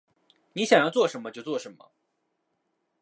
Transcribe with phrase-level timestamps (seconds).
[0.53, 1.29] 你想要做什么？
[1.29, 1.91] 就做什么